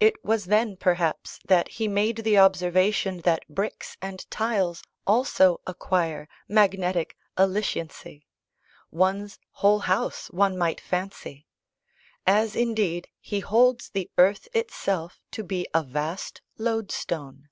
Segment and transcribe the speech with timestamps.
[0.00, 6.26] It was then, perhaps, that he made the observation that bricks and tiles also acquire
[6.48, 8.24] "magnetic alliciency"
[8.90, 11.46] one's whole house, one might fancy;
[12.26, 17.50] as indeed, he holds the earth itself to be a vast lodestone.